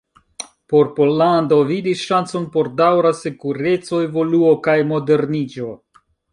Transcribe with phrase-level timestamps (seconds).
[0.71, 5.73] Por Pollando vidis ŝancon por daŭra sekureco, evoluo kaj modernigo.